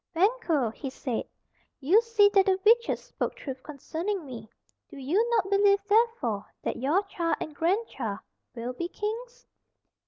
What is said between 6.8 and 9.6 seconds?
child and grandchild will be kings?"